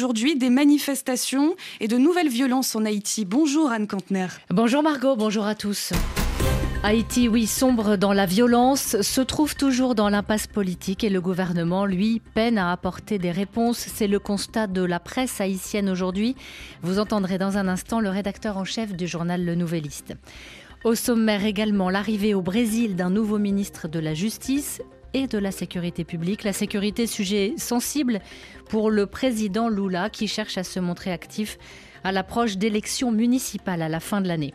[0.00, 3.26] aujourd'hui des manifestations et de nouvelles violences en Haïti.
[3.26, 4.28] Bonjour Anne Kantner.
[4.48, 5.92] Bonjour Margot, bonjour à tous.
[6.82, 11.84] Haïti, oui, sombre dans la violence, se trouve toujours dans l'impasse politique et le gouvernement,
[11.84, 13.76] lui, peine à apporter des réponses.
[13.76, 16.34] C'est le constat de la presse haïtienne aujourd'hui.
[16.80, 20.14] Vous entendrez dans un instant le rédacteur en chef du journal Le Nouvelliste.
[20.82, 24.80] Au sommaire également l'arrivée au Brésil d'un nouveau ministre de la Justice
[25.14, 26.44] et de la sécurité publique.
[26.44, 28.20] La sécurité, sujet sensible
[28.68, 31.58] pour le président Lula qui cherche à se montrer actif
[32.04, 34.54] à l'approche d'élections municipales à la fin de l'année.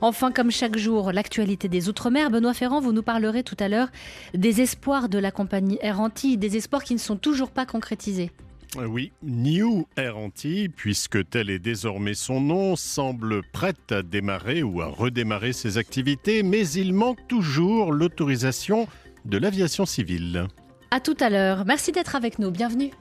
[0.00, 2.30] Enfin, comme chaque jour, l'actualité des Outre-mer.
[2.30, 3.88] Benoît Ferrand, vous nous parlerez tout à l'heure
[4.34, 8.30] des espoirs de la compagnie Air Antilles, des espoirs qui ne sont toujours pas concrétisés.
[8.76, 14.82] Oui, New Air Antilles, puisque tel est désormais son nom, semble prête à démarrer ou
[14.82, 18.86] à redémarrer ses activités, mais il manque toujours l'autorisation
[19.26, 20.46] de l'aviation civile.
[20.90, 21.64] À tout à l'heure.
[21.66, 22.50] Merci d'être avec nous.
[22.50, 22.92] Bienvenue.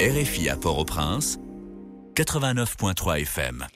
[0.00, 1.38] RFI à Port-au-Prince
[2.14, 3.66] 89.3 FM.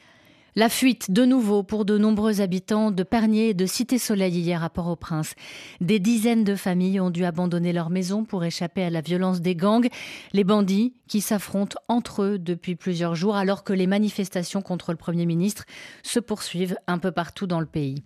[0.59, 4.71] La fuite de nouveau pour de nombreux habitants de Pernier et de Cité-Soleil hier à
[4.71, 5.35] Port-au-Prince.
[5.83, 9.55] Des dizaines de familles ont dû abandonner leur maison pour échapper à la violence des
[9.55, 9.91] gangs,
[10.33, 14.97] les bandits qui s'affrontent entre eux depuis plusieurs jours alors que les manifestations contre le
[14.97, 15.65] Premier ministre
[16.03, 18.03] se poursuivent un peu partout dans le pays.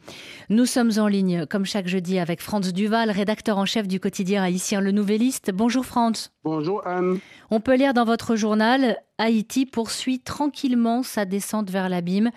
[0.48, 4.42] Nous sommes en ligne comme chaque jeudi avec Franz Duval, rédacteur en chef du quotidien
[4.42, 5.52] haïtien Le Nouvelliste.
[5.54, 6.30] Bonjour Franz.
[6.42, 7.20] Bonjour Anne.
[7.50, 12.30] On peut lire dans votre journal Haïti poursuit tranquillement sa descente vers l'abîme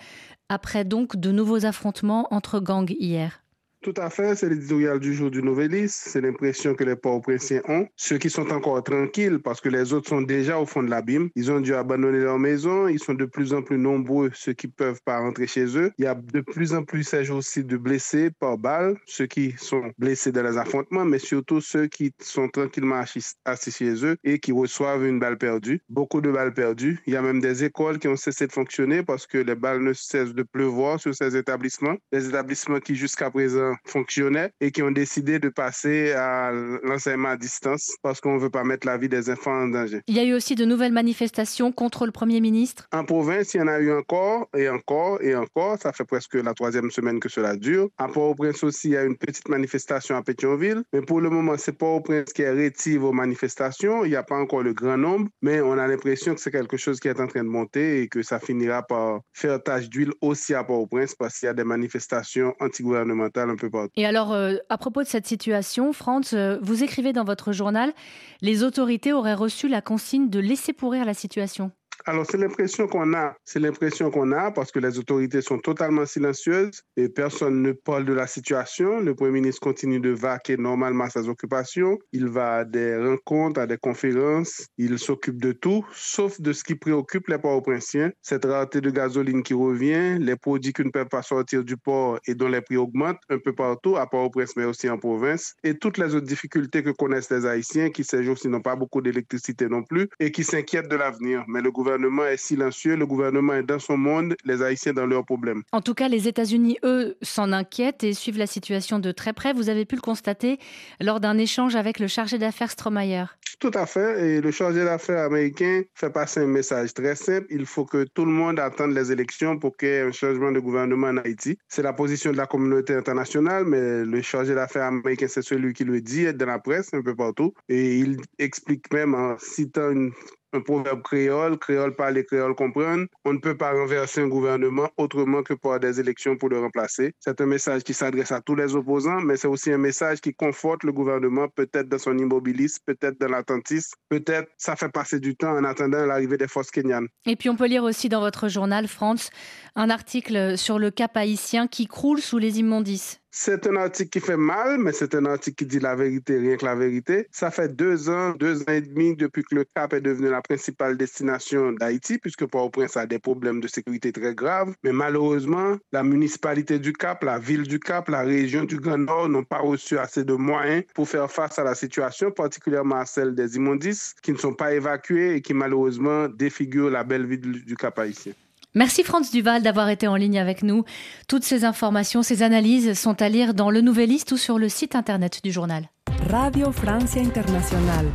[0.50, 3.43] après donc de nouveaux affrontements entre gangs hier.
[3.84, 6.04] Tout à fait, c'est l'éditorial du jour du Nouvelliste.
[6.06, 7.86] C'est l'impression que les princiers ont.
[7.96, 11.28] Ceux qui sont encore tranquilles parce que les autres sont déjà au fond de l'abîme.
[11.36, 12.88] Ils ont dû abandonner leur maison.
[12.88, 15.92] Ils sont de plus en plus nombreux, ceux qui peuvent pas rentrer chez eux.
[15.98, 19.54] Il y a de plus en plus ces jours-ci de blessés par balles, ceux qui
[19.58, 23.02] sont blessés dans les affrontements, mais surtout ceux qui sont tranquillement
[23.44, 25.82] assis chez eux et qui reçoivent une balle perdue.
[25.90, 27.00] Beaucoup de balles perdues.
[27.06, 29.82] Il y a même des écoles qui ont cessé de fonctionner parce que les balles
[29.82, 31.96] ne cessent de pleuvoir sur ces établissements.
[32.12, 36.52] Les établissements qui jusqu'à présent fonctionnaient et qui ont décidé de passer à
[36.82, 40.00] l'enseignement à distance parce qu'on ne veut pas mettre la vie des enfants en danger.
[40.06, 43.58] Il y a eu aussi de nouvelles manifestations contre le Premier ministre En province, il
[43.58, 45.78] y en a eu encore et encore et encore.
[45.80, 47.88] Ça fait presque la troisième semaine que cela dure.
[47.98, 50.82] À Port-au-Prince aussi, il y a une petite manifestation à Pétionville.
[50.92, 54.04] Mais pour le moment, c'est Port-au-Prince qui est rétive aux manifestations.
[54.04, 56.76] Il n'y a pas encore le grand nombre, mais on a l'impression que c'est quelque
[56.76, 60.12] chose qui est en train de monter et que ça finira par faire tache d'huile
[60.20, 63.63] aussi à Port-au-Prince parce qu'il y a des manifestations antigouvernementales un peu
[63.96, 67.92] et alors, euh, à propos de cette situation, Franz, euh, vous écrivez dans votre journal,
[68.40, 71.70] les autorités auraient reçu la consigne de laisser pourrir la situation.
[72.06, 73.34] Alors, c'est l'impression qu'on a.
[73.44, 78.04] C'est l'impression qu'on a parce que les autorités sont totalement silencieuses et personne ne parle
[78.04, 79.00] de la situation.
[79.00, 81.98] Le Premier ministre continue de vaquer normalement ses occupations.
[82.12, 84.66] Il va à des rencontres, à des conférences.
[84.76, 88.10] Il s'occupe de tout, sauf de ce qui préoccupe les pauvres princiens.
[88.22, 92.18] Cette rareté de gasoline qui revient, les produits qui ne peuvent pas sortir du port
[92.26, 95.54] et dont les prix augmentent un peu partout, à Port-au-Prince, mais aussi en province.
[95.62, 99.00] Et toutes les autres difficultés que connaissent les Haïtiens qui, ces jours-ci, n'ont pas beaucoup
[99.00, 101.44] d'électricité non plus et qui s'inquiètent de l'avenir.
[101.48, 105.24] Mais le gouvernement est silencieux, le gouvernement est dans son monde, les Haïtiens dans leurs
[105.24, 105.62] problèmes.
[105.72, 109.52] En tout cas, les États-Unis, eux, s'en inquiètent et suivent la situation de très près.
[109.52, 110.58] Vous avez pu le constater
[110.98, 113.24] lors d'un échange avec le chargé d'affaires Stromayer.
[113.60, 114.10] Tout à fait.
[114.26, 117.46] Et le chargé d'affaires américain fait passer un message très simple.
[117.50, 120.52] Il faut que tout le monde attende les élections pour qu'il y ait un changement
[120.52, 121.58] de gouvernement en Haïti.
[121.68, 125.84] C'est la position de la communauté internationale, mais le chargé d'affaires américain, c'est celui qui
[125.84, 127.52] le dit dans la presse un peu partout.
[127.68, 130.12] Et il explique même en citant une
[130.54, 133.06] un proverbe créole, créole parler, créole comprendre.
[133.24, 137.12] On ne peut pas renverser un gouvernement autrement que par des élections pour le remplacer.
[137.20, 140.34] C'est un message qui s'adresse à tous les opposants, mais c'est aussi un message qui
[140.34, 145.36] conforte le gouvernement, peut-être dans son immobilisme, peut-être dans l'attentisme, peut-être ça fait passer du
[145.36, 147.08] temps en attendant l'arrivée des forces kenyanes.
[147.26, 149.30] Et puis on peut lire aussi dans votre journal, France,
[149.74, 153.20] un article sur le cap haïtien qui croule sous les immondices.
[153.36, 156.56] C'est un article qui fait mal, mais c'est un article qui dit la vérité, rien
[156.56, 157.26] que la vérité.
[157.32, 160.40] Ça fait deux ans, deux ans et demi depuis que le Cap est devenu la
[160.40, 164.76] principale destination d'Haïti, puisque Port-au-Prince a des problèmes de sécurité très graves.
[164.84, 169.28] Mais malheureusement, la municipalité du Cap, la ville du Cap, la région du Grand Nord
[169.28, 173.34] n'ont pas reçu assez de moyens pour faire face à la situation, particulièrement à celle
[173.34, 177.74] des immondices qui ne sont pas évacués et qui malheureusement défigurent la belle ville du
[177.74, 178.32] Cap haïtien.
[178.74, 180.84] Merci Franz Duval d'avoir été en ligne avec nous.
[181.28, 184.96] Toutes ces informations, ces analyses sont à lire dans le Nouvelliste ou sur le site
[184.96, 185.88] internet du journal.
[186.30, 188.06] Radio Francia Internationale.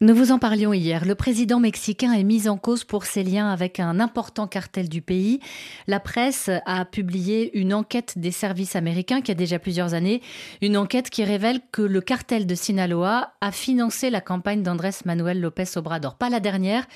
[0.00, 1.04] Nous vous en parlions hier.
[1.04, 5.02] Le président mexicain est mis en cause pour ses liens avec un important cartel du
[5.02, 5.38] pays.
[5.86, 10.20] La presse a publié une enquête des services américains qui a déjà plusieurs années.
[10.62, 15.40] Une enquête qui révèle que le cartel de Sinaloa a financé la campagne d'Andrés Manuel
[15.40, 16.16] López Obrador.
[16.16, 16.88] Pas la dernière.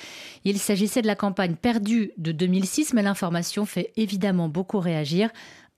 [0.44, 5.30] Il s'agissait de la campagne perdue de 2006, mais l'information fait évidemment beaucoup réagir,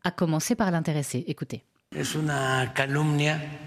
[0.05, 1.23] à commencer par l'intéresser.
[1.27, 1.65] Écoutez.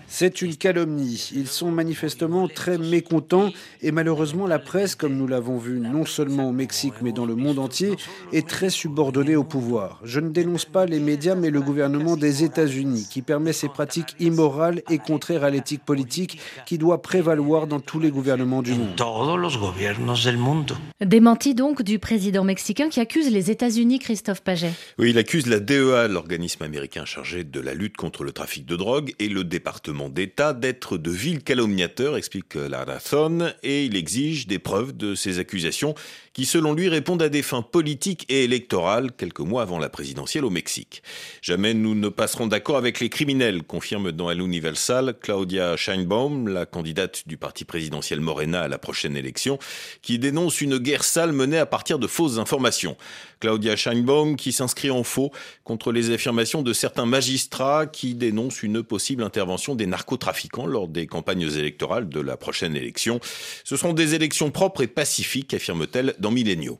[0.07, 1.29] C'est une calomnie.
[1.35, 3.49] Ils sont manifestement très mécontents
[3.81, 7.35] et malheureusement la presse, comme nous l'avons vu non seulement au Mexique mais dans le
[7.35, 7.97] monde entier,
[8.31, 9.99] est très subordonnée au pouvoir.
[10.05, 14.15] Je ne dénonce pas les médias mais le gouvernement des États-Unis qui permet ces pratiques
[14.21, 18.95] immorales et contraires à l'éthique politique qui doit prévaloir dans tous les gouvernements du monde.
[21.01, 24.71] Démenti donc du président mexicain qui accuse les États-Unis, Christophe Paget.
[24.97, 28.75] Oui, il accuse la DEA, l'organisme américain chargé de la lutte contre le trafic de
[28.75, 32.83] drogue et le département d'État d'être de vils calomniateurs, explique la
[33.63, 35.95] et il exige des preuves de ces accusations
[36.33, 40.45] qui, selon lui, répondent à des fins politiques et électorales quelques mois avant la présidentielle
[40.45, 41.03] au Mexique.
[41.41, 46.65] Jamais nous ne passerons d'accord avec les criminels, confirme dans El Universal Claudia Scheinbaum, la
[46.65, 49.59] candidate du parti présidentiel Morena à la prochaine élection,
[50.01, 52.97] qui dénonce une guerre sale menée à partir de fausses informations.
[53.39, 55.31] Claudia Scheinbaum qui s'inscrit en faux
[55.63, 61.07] contre les affirmations de certains magistrats qui dénoncent une possible intervention des narcotrafiquants lors des
[61.07, 63.19] campagnes électorales de la prochaine élection.
[63.65, 66.79] Ce seront des élections propres et pacifiques, affirme-t-elle dans.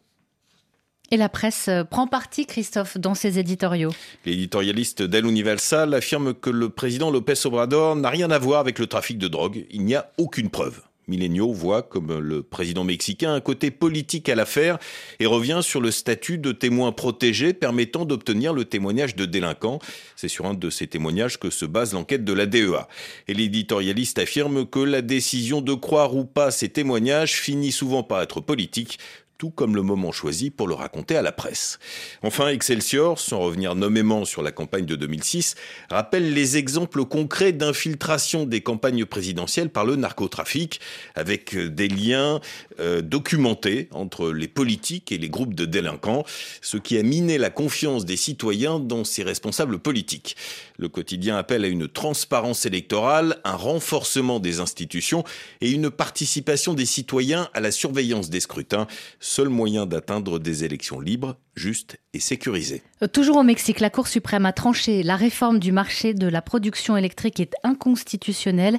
[1.11, 3.91] Et la presse euh, prend parti, Christophe, dans ses éditoriaux.
[4.25, 8.87] L'éditorialiste d'El Universal affirme que le président López Obrador n'a rien à voir avec le
[8.87, 9.65] trafic de drogue.
[9.69, 10.81] Il n'y a aucune preuve.
[11.07, 14.77] Millenniaux voit, comme le président mexicain, un côté politique à l'affaire
[15.19, 19.79] et revient sur le statut de témoin protégé permettant d'obtenir le témoignage de délinquants.
[20.15, 22.87] C'est sur un de ces témoignages que se base l'enquête de la DEA.
[23.27, 28.21] Et l'éditorialiste affirme que la décision de croire ou pas ces témoignages finit souvent par
[28.21, 28.97] être politique,
[29.51, 31.79] comme le moment choisi pour le raconter à la presse.
[32.21, 35.55] Enfin, Excelsior, sans revenir nommément sur la campagne de 2006,
[35.89, 40.79] rappelle les exemples concrets d'infiltration des campagnes présidentielles par le narcotrafic,
[41.15, 42.39] avec des liens
[42.79, 46.23] euh, documentés entre les politiques et les groupes de délinquants,
[46.61, 50.35] ce qui a miné la confiance des citoyens dans ces responsables politiques.
[50.77, 55.23] Le quotidien appelle à une transparence électorale, un renforcement des institutions
[55.61, 58.87] et une participation des citoyens à la surveillance des scrutins,
[59.33, 62.83] seul moyen d'atteindre des élections libres, justes et sécurisées.
[63.13, 66.95] Toujours au Mexique, la Cour suprême a tranché la réforme du marché de la production
[66.97, 68.77] électrique est inconstitutionnelle.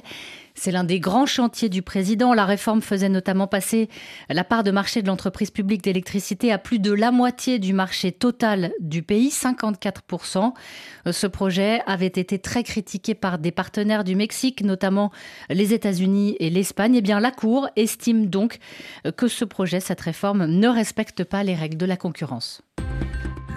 [0.55, 2.33] C'est l'un des grands chantiers du président.
[2.33, 3.89] La réforme faisait notamment passer
[4.29, 8.11] la part de marché de l'entreprise publique d'électricité à plus de la moitié du marché
[8.11, 10.53] total du pays, 54%.
[11.11, 15.11] Ce projet avait été très critiqué par des partenaires du Mexique, notamment
[15.49, 16.95] les États-Unis et l'Espagne.
[16.95, 18.57] Eh bien, la Cour estime donc
[19.17, 22.61] que ce projet, cette réforme, ne respecte pas les règles de la concurrence.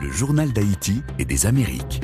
[0.03, 2.01] Le journal d'Haïti et des Amériques.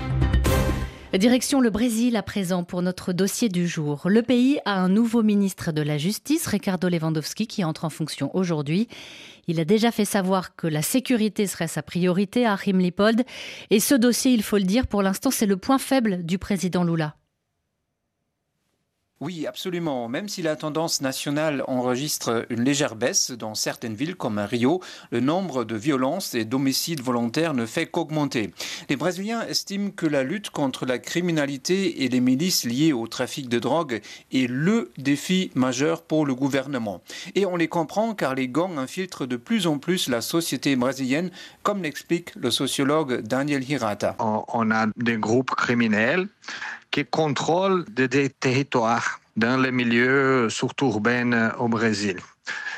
[1.18, 4.08] Direction le Brésil à présent pour notre dossier du jour.
[4.08, 8.34] Le pays a un nouveau ministre de la Justice, Ricardo Lewandowski, qui entre en fonction
[8.34, 8.88] aujourd'hui.
[9.46, 13.22] Il a déjà fait savoir que la sécurité serait sa priorité à Rimlipold.
[13.70, 16.82] Et ce dossier, il faut le dire, pour l'instant, c'est le point faible du président
[16.82, 17.14] Lula.
[19.20, 20.08] Oui, absolument.
[20.08, 24.82] Même si la tendance nationale enregistre une légère baisse dans certaines villes comme Rio,
[25.12, 28.52] le nombre de violences et d'homicides volontaires ne fait qu'augmenter.
[28.88, 33.48] Les Brésiliens estiment que la lutte contre la criminalité et les milices liées au trafic
[33.48, 34.02] de drogue
[34.32, 37.00] est le défi majeur pour le gouvernement.
[37.36, 41.30] Et on les comprend car les gangs infiltrent de plus en plus la société brésilienne,
[41.62, 44.16] comme l'explique le sociologue Daniel Hirata.
[44.18, 46.28] On a des groupes criminels
[46.94, 52.18] qui contrôle des territoires dans les milieux, surtout urbains au Brésil.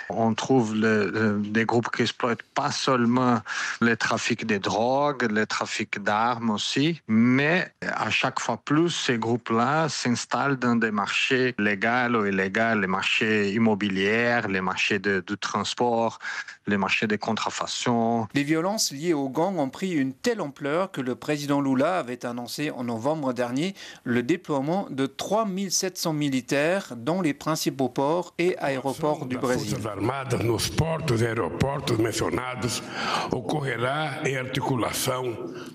[0.08, 3.40] On trouve des groupes qui exploitent pas seulement
[3.80, 9.88] le trafic de drogue, le trafic d'armes aussi, mais à chaque fois plus, ces groupes-là
[9.88, 16.18] s'installent dans des marchés légaux ou illégaux, les marchés immobiliers, les marchés de, transport,
[16.66, 18.26] les marchés de contrefaçon.
[18.35, 22.26] Les violences liées aux gangs ont pris une telle ampleur que le président Lula avait
[22.26, 29.26] annoncé en novembre dernier le déploiement de 3700 militaires dans les principaux ports et aéroports
[29.26, 29.76] du Brésil.
[29.87, 31.35] armadas nos portos e.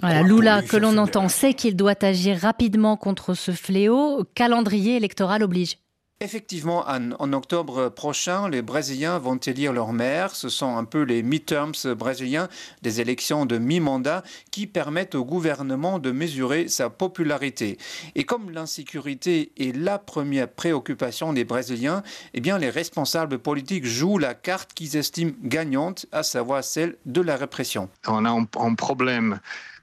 [0.02, 4.24] Voilà, Lula, que l'on entend, sait qu'il doit agir rapidement contre ce fléau.
[4.36, 5.78] Calendrier électoral oblige.
[6.24, 10.36] Effectivement, en octobre prochain, les Brésiliens vont élire leur maire.
[10.36, 12.48] Ce sont un peu les midterms brésiliens,
[12.84, 17.80] des élections de mi-mandat qui permettent au gouvernement de mesurer sa popularité.
[18.14, 22.04] Et comme l'insécurité est la première préoccupation des Brésiliens,
[22.36, 27.22] eh bien les responsables politiques jouent la carte qu'ils estiment gagnante, à savoir celle de
[27.22, 27.90] la répression.
[28.08, 29.40] On a un, problème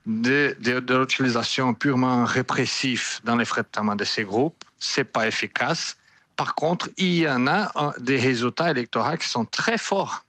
[0.06, 4.64] de, l'utilisation purement répressive dans les traitement de ces groupes.
[4.78, 5.96] C'est pas efficace.
[6.38, 10.24] Par contre, il y en a des résultats électoraux qui sont très forts.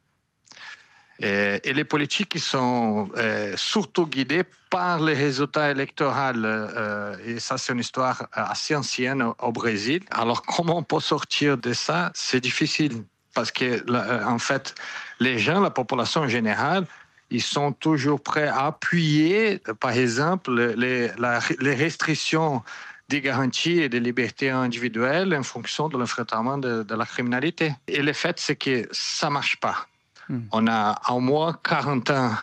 [1.19, 6.33] Et, les politiques qui sont euh, surtout guidés par les résultats électoraux.
[6.35, 10.01] Euh, et ça, c'est une histoire assez ancienne au, Brésil.
[10.09, 12.11] Alors, comment on peut sortir de ça?
[12.15, 13.03] C'est difficile.
[13.35, 14.73] Parce que, euh, en fait,
[15.19, 16.87] les gens, la population générale,
[17.29, 21.11] ils sont toujours prêts à appuyer, par exemple, les,
[21.59, 22.63] les restrictions
[23.09, 27.73] des garanties et des libertés individuelles en fonction de l'enfrontement de, de, la criminalité.
[27.87, 29.87] Et le fait, c'est que ça marche pas.
[30.29, 30.41] Hmm.
[30.51, 32.35] On a au moins 40 ans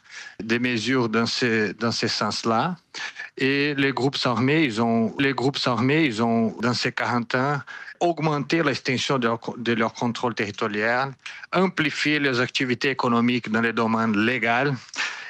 [0.42, 2.76] de mesures dans ce, dans ce sens-là.
[3.38, 7.60] Et les groupes armés, ils ont, les groupes armés, ils ont, dans ces 40 ans,
[8.00, 11.12] augmenté l'extension de, de, leur contrôle territorial,
[11.52, 14.74] amplifié les activités économiques dans les domaines légaux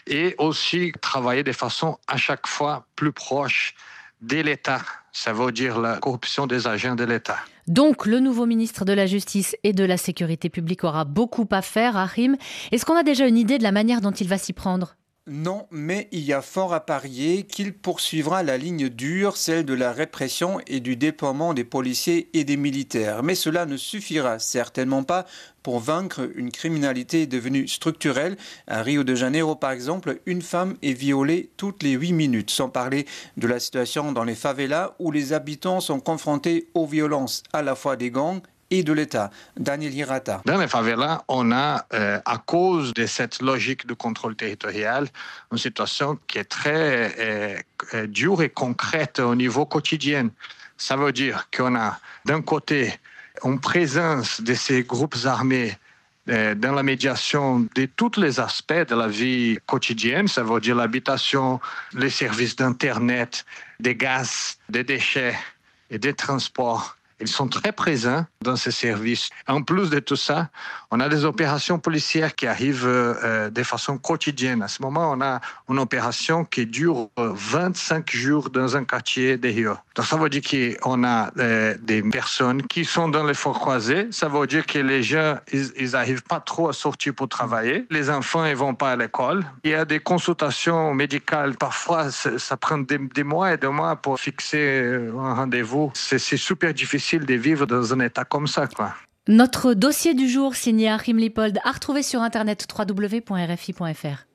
[0.07, 3.75] et aussi travaillé de façon à chaque fois plus proche
[4.21, 4.83] de l'État.
[5.13, 7.39] Ça veut dire la corruption des agents de l'État.
[7.67, 11.63] Donc, le nouveau ministre de la Justice et de la Sécurité publique aura beaucoup à
[11.63, 12.37] faire, Harim.
[12.71, 14.97] Est-ce qu'on a déjà une idée de la manière dont il va s'y prendre?
[15.29, 19.75] Non, mais il y a fort à parier qu'il poursuivra la ligne dure, celle de
[19.75, 23.25] la répression et du déploiement des policiers et des militaires.
[23.25, 25.27] Mais cela ne suffira certainement pas
[25.65, 28.37] pour vaincre une criminalité devenue structurelle.
[28.69, 32.69] À Rio de Janeiro, par exemple, une femme est violée toutes les huit minutes, sans
[32.69, 33.05] parler
[33.37, 37.75] de la situation dans les favelas où les habitants sont confrontés aux violences à la
[37.75, 39.31] fois des gangs et de l'État.
[39.57, 40.43] Daniel Hirata.
[40.45, 45.09] Dans les favelas, on a, euh, à cause de cette logique de contrôle territorial,
[45.53, 47.59] une situation qui est très euh,
[47.95, 50.31] euh, dure et concrète au niveau quotidien.
[50.77, 52.99] Ça veut dire qu'on a d'un côté
[53.45, 55.77] une présence de ces groupes armés
[56.27, 61.61] dans la médiation de tous les aspects de la vie quotidienne, ça veut dire l'habitation,
[61.93, 63.45] les services d'Internet,
[63.79, 65.37] des gaz, des déchets
[65.89, 69.31] et des transports ils sont très présents dans ces services.
[69.47, 70.51] En plus de tout ça,
[70.91, 74.63] on a des opérations policières qui arrivent euh, de façon quotidienne.
[74.63, 79.39] À ce moment, on a une opération qui dure 25 euh, jours dans un quartier
[79.39, 79.77] de Rio.
[79.95, 80.43] Donc ça veut dire
[80.81, 84.09] qu'on a euh, des personnes qui sont dans les forts croisés.
[84.11, 87.87] Ça veut dire que les gens, ils n'arrivent pas trop à sortir pour travailler.
[87.91, 89.45] Les enfants, ils vont pas à l'école.
[89.65, 91.57] Il y a des consultations médicales.
[91.57, 95.91] Parfois, ça prend des mois et des mois pour fixer un rendez-vous.
[95.95, 98.95] C'est super difficile de vivre dans un état comme ça, quoi.
[99.29, 104.26] Notre dossier du jour signé Achim Lipold à retrouver sur internet www.rfi.fr.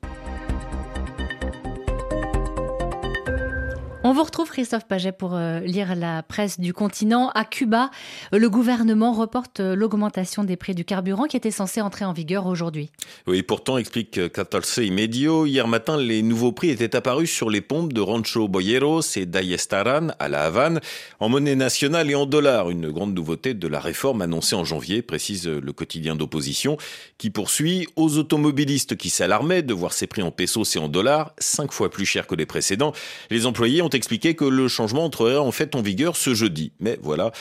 [4.04, 7.30] On vous retrouve Christophe Paget pour euh, lire la presse du continent.
[7.36, 7.88] À Cuba,
[8.32, 12.46] le gouvernement reporte euh, l'augmentation des prix du carburant qui était censé entrer en vigueur
[12.46, 12.90] aujourd'hui.
[13.28, 17.92] Oui, pourtant, explique Catalce Medio, hier matin, les nouveaux prix étaient apparus sur les pompes
[17.92, 20.80] de Rancho Boyeros et d'Ayestaran à La Havane
[21.20, 22.70] en monnaie nationale et en dollars.
[22.70, 26.76] Une grande nouveauté de la réforme annoncée en janvier, précise le quotidien d'opposition,
[27.18, 31.34] qui poursuit aux automobilistes qui s'alarmaient de voir ces prix en pesos et en dollars,
[31.38, 32.92] cinq fois plus chers que les précédents.
[33.30, 36.72] Les employés ont expliqué que le changement entrerait en fait en vigueur ce jeudi.
[36.80, 37.32] Mais voilà,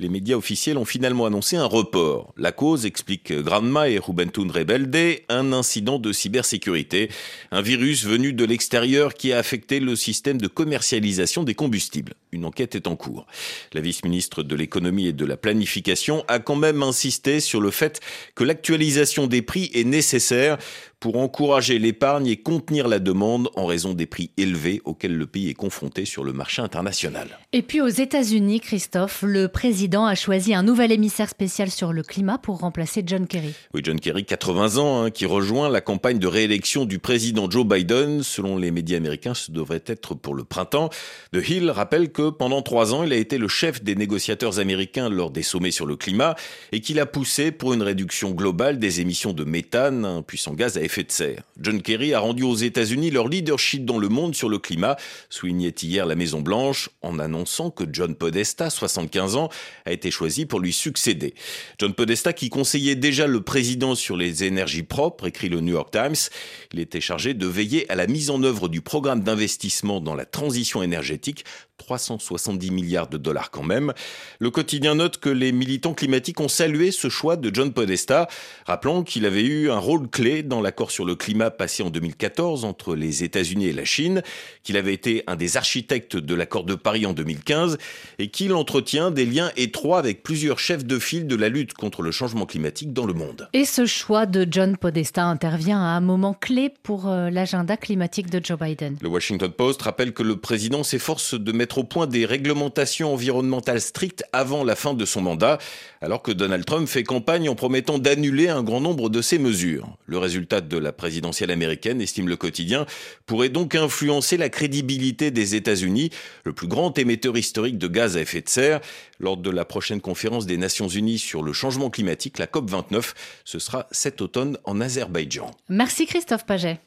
[0.00, 2.32] les médias officiels ont finalement annoncé un report.
[2.36, 7.10] La cause, explique Granma et Rubentun Rebelde, un incident de cybersécurité,
[7.50, 12.14] un virus venu de l'extérieur qui a affecté le système de commercialisation des combustibles.
[12.30, 13.26] Une enquête est en cours.
[13.72, 18.00] La vice-ministre de l'économie et de la planification a quand même insisté sur le fait
[18.36, 20.58] que l'actualisation des prix est nécessaire
[21.00, 25.48] pour encourager l'épargne et contenir la demande en raison des prix élevés auxquels le pays
[25.48, 27.38] est confronté sur le marché international.
[27.52, 32.02] Et puis aux États-Unis, Christophe, le président a choisi un nouvel émissaire spécial sur le
[32.02, 33.54] climat pour remplacer John Kerry.
[33.72, 37.66] Oui, John Kerry, 80 ans, hein, qui rejoint la campagne de réélection du président Joe
[37.66, 38.22] Biden.
[38.22, 40.90] Selon les médias américains, ce devrait être pour le printemps.
[41.32, 45.08] The Hill rappelle que pendant trois ans, il a été le chef des négociateurs américains
[45.08, 46.36] lors des sommets sur le climat
[46.72, 50.76] et qu'il a poussé pour une réduction globale des émissions de méthane, un puissant gaz
[50.76, 51.42] à effet de serre.
[51.60, 54.96] John Kerry a rendu aux États-Unis leur leadership dans le monde sur le climat,
[55.30, 59.48] soulignait hier la Maison Blanche en annonçant que John Podesta, 75 ans,
[59.88, 61.34] a été choisi pour lui succéder.
[61.78, 65.90] John Podesta, qui conseillait déjà le président sur les énergies propres, écrit le New York
[65.90, 66.30] Times,
[66.72, 70.26] il était chargé de veiller à la mise en œuvre du programme d'investissement dans la
[70.26, 71.44] transition énergétique
[71.78, 73.92] 370 milliards de dollars quand même.
[74.38, 78.28] Le quotidien note que les militants climatiques ont salué ce choix de John Podesta,
[78.66, 82.64] rappelant qu'il avait eu un rôle clé dans l'accord sur le climat passé en 2014
[82.64, 84.22] entre les États-Unis et la Chine,
[84.62, 87.78] qu'il avait été un des architectes de l'accord de Paris en 2015
[88.18, 92.02] et qu'il entretient des liens étroits avec plusieurs chefs de file de la lutte contre
[92.02, 93.48] le changement climatique dans le monde.
[93.52, 98.30] Et ce choix de John Podesta intervient à un moment clé pour euh, l'agenda climatique
[98.30, 98.96] de Joe Biden.
[99.00, 103.82] Le Washington Post rappelle que le président s'efforce de mettre au point des réglementations environnementales
[103.82, 105.58] strictes avant la fin de son mandat,
[106.00, 109.88] alors que Donald Trump fait campagne en promettant d'annuler un grand nombre de ces mesures.
[110.06, 112.86] Le résultat de la présidentielle américaine, estime le quotidien,
[113.26, 116.10] pourrait donc influencer la crédibilité des États-Unis,
[116.44, 118.80] le plus grand émetteur historique de gaz à effet de serre.
[119.20, 123.58] Lors de la prochaine conférence des Nations Unies sur le changement climatique, la COP29, ce
[123.58, 125.50] sera cet automne en Azerbaïdjan.
[125.68, 126.78] Merci Christophe Paget.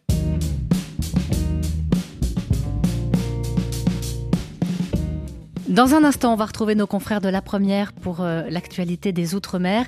[5.72, 9.36] Dans un instant, on va retrouver nos confrères de la première pour euh, l'actualité des
[9.36, 9.86] Outre-mer.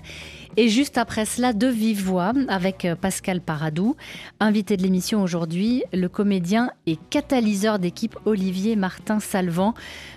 [0.55, 3.97] Et juste après cela, de vive voix avec euh, Pascal Paradou,
[4.39, 9.73] invité de l'émission aujourd'hui, le comédien et catalyseur d'équipe Olivier Martin Salvant,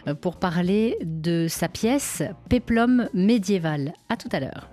[0.06, 3.92] euh, pour parler de sa pièce Péplum médiéval.
[4.08, 4.68] À tout à l'heure.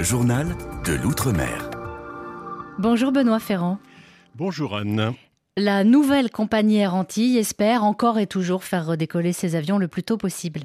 [0.00, 1.68] Le journal de l'Outre-mer.
[2.78, 3.78] Bonjour Benoît Ferrand.
[4.34, 5.12] Bonjour Anne.
[5.58, 10.02] La nouvelle compagnie Air Antilles espère encore et toujours faire redécoller ses avions le plus
[10.02, 10.62] tôt possible.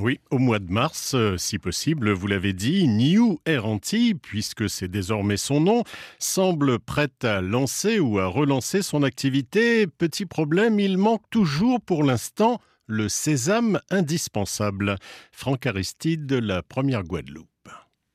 [0.00, 4.70] Oui, au mois de mars, euh, si possible, vous l'avez dit, New Air Antilles, puisque
[4.70, 5.84] c'est désormais son nom,
[6.18, 9.86] semble prête à lancer ou à relancer son activité.
[9.88, 14.96] Petit problème, il manque toujours pour l'instant le sésame indispensable.
[15.32, 17.46] Franck Aristide, la première Guadeloupe.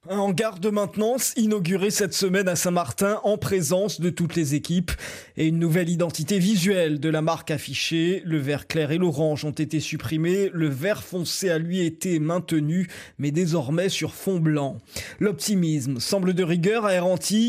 [0.07, 4.91] Un hangar de maintenance inauguré cette semaine à Saint-Martin en présence de toutes les équipes
[5.35, 8.21] et une nouvelle identité visuelle de la marque affichée.
[8.23, 12.87] Le vert clair et l'orange ont été supprimés, le vert foncé a lui été maintenu,
[13.17, 14.77] mais désormais sur fond blanc.
[15.19, 17.05] L'optimisme semble de rigueur à Air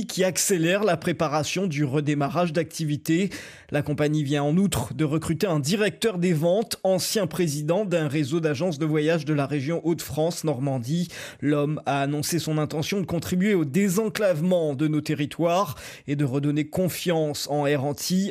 [0.09, 3.29] qui accélère la préparation du redémarrage d'activité.
[3.71, 8.41] La compagnie vient en outre de recruter un directeur des ventes, ancien président d'un réseau
[8.41, 11.09] d'agences de voyage de la région Hauts-de-France, Normandie.
[11.43, 15.75] L'homme a annoncé son intention de contribuer au désenclavement de nos territoires
[16.07, 17.83] et de redonner confiance en Air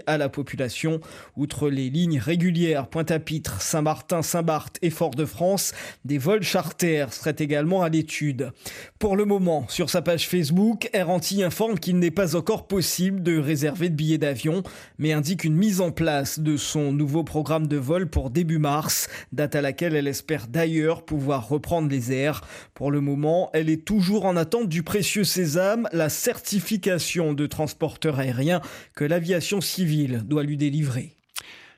[0.08, 1.02] à la population.
[1.36, 5.74] Outre les lignes régulières Pointe-à-Pitre, Saint-Martin, Saint-Barth et Fort-de-France,
[6.06, 8.54] des vols charters seraient également à l'étude.
[9.00, 11.10] Pour le moment, sur sa page Facebook, Air
[11.44, 14.64] informe qu'il n'est pas encore possible de réserver de billets d'avion,
[14.98, 19.10] mais indique une mise en place de son nouveau programme de vol pour début mars,
[19.34, 22.42] date à laquelle elle espère d'ailleurs pouvoir reprendre les airs.
[22.74, 28.20] Pour le moment, elle est toujours en attente du précieux sésame, la certification de transporteur
[28.20, 28.62] aérien
[28.96, 31.16] que l'aviation civile doit lui délivrer.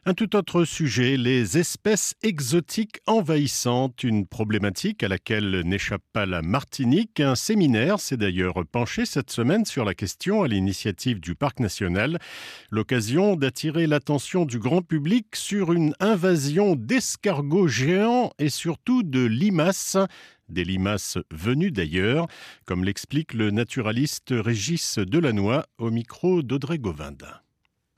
[0.06, 6.42] Un tout autre sujet, les espèces exotiques envahissantes, une problématique à laquelle n'échappe pas la
[6.42, 7.20] Martinique.
[7.20, 12.20] Un séminaire s'est d'ailleurs penché cette semaine sur la question à l'initiative du Parc national,
[12.72, 19.98] l'occasion d'attirer l'attention du grand public sur une invasion d'escargots géants et surtout de limaces
[20.50, 22.28] des limaces venues d'ailleurs,
[22.66, 27.24] comme l'explique le naturaliste Régis Delannoy au micro d'Audrey Govind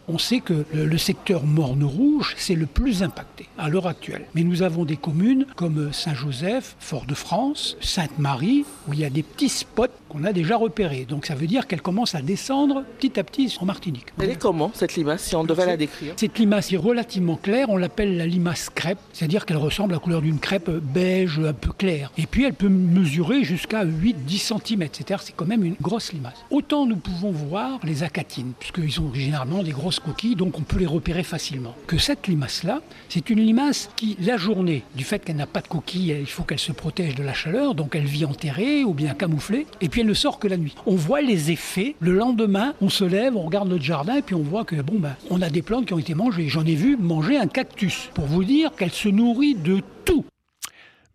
[0.09, 4.25] on sait que le, secteur Morne-Rouge, c'est le plus impacté à l'heure actuelle.
[4.33, 9.49] Mais nous avons des communes comme Saint-Joseph, Fort-de-France, Sainte-Marie, où il y a des petits
[9.49, 11.05] spots qu'on a déjà repérés.
[11.07, 14.07] Donc ça veut dire qu'elle commence à descendre petit à petit en Martinique.
[14.19, 16.13] Elle est comment cette limace, si on devait la décrire?
[16.17, 19.99] Cette limace est relativement claire, on l'appelle la limace crêpe, c'est-à-dire qu'elle ressemble à la
[19.99, 22.11] couleur d'une crêpe beige un peu claire.
[22.17, 26.43] Et puis elle peut mesurer jusqu'à 8-10 cm, c'est-à-dire c'est quand même une grosse limace.
[26.49, 30.77] Autant nous pouvons voir les acatines, puisqu'ils ont généralement des grosses coquilles, donc on peut
[30.77, 31.75] les repérer facilement.
[31.87, 35.67] Que cette limace-là, c'est une limace qui, la journée, du fait qu'elle n'a pas de
[35.67, 39.13] coquilles, il faut qu'elle se protège de la chaleur, donc elle vit enterrée ou bien
[39.13, 40.75] camouflée, et puis elle ne sort que la nuit.
[40.85, 41.95] On voit les effets.
[41.99, 44.99] Le lendemain, on se lève, on regarde notre jardin, et puis on voit que, bon,
[44.99, 46.47] ben, on a des plantes qui ont été mangées.
[46.47, 50.25] J'en ai vu manger un cactus, pour vous dire qu'elle se nourrit de tout.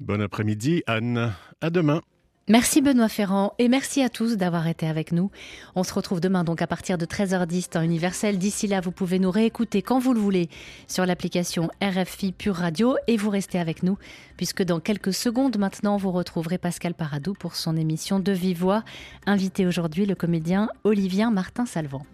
[0.01, 1.33] Bon après-midi, Anne.
[1.61, 2.01] À demain.
[2.47, 5.31] Merci Benoît Ferrand et merci à tous d'avoir été avec nous.
[5.77, 8.37] On se retrouve demain donc à partir de 13h10 temps universel.
[8.37, 10.51] D'ici là, vous pouvez nous réécouter quand vous le voulez
[10.87, 13.97] sur l'application RFI Pure Radio et vous restez avec nous
[14.37, 18.85] puisque dans quelques secondes maintenant, vous retrouverez Pascal Paradou pour son émission de Vive Voix.
[19.25, 22.05] Invité aujourd'hui le comédien Olivien Martin Salvant.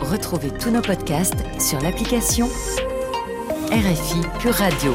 [0.00, 2.48] Retrouvez tous nos podcasts sur l'application
[3.70, 4.92] RFI Pure Radio.